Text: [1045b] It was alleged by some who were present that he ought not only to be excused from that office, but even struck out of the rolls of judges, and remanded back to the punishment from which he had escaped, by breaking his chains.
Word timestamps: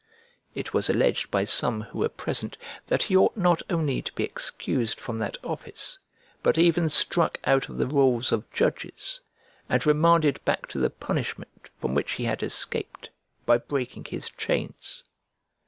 [1045b] 0.01 0.51
It 0.55 0.73
was 0.73 0.89
alleged 0.89 1.29
by 1.29 1.45
some 1.45 1.81
who 1.81 1.99
were 1.99 2.09
present 2.09 2.57
that 2.87 3.03
he 3.03 3.15
ought 3.15 3.37
not 3.37 3.61
only 3.69 4.01
to 4.01 4.11
be 4.13 4.23
excused 4.23 4.99
from 4.99 5.19
that 5.19 5.37
office, 5.43 5.99
but 6.41 6.57
even 6.57 6.89
struck 6.89 7.37
out 7.43 7.69
of 7.69 7.77
the 7.77 7.85
rolls 7.85 8.31
of 8.31 8.51
judges, 8.51 9.21
and 9.69 9.85
remanded 9.85 10.43
back 10.43 10.65
to 10.69 10.79
the 10.79 10.89
punishment 10.89 11.69
from 11.77 11.93
which 11.93 12.13
he 12.13 12.23
had 12.23 12.41
escaped, 12.41 13.11
by 13.45 13.59
breaking 13.59 14.05
his 14.05 14.27
chains. 14.31 15.03